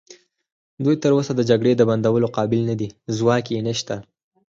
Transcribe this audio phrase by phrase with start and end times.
[0.83, 3.95] دوی تراوسه د جګړې د بندولو قابل نه دي، ځواک یې نشته.